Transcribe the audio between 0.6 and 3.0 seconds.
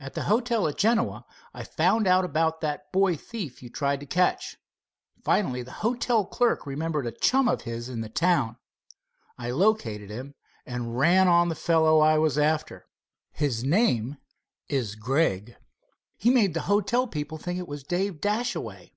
at Genoa I found out about that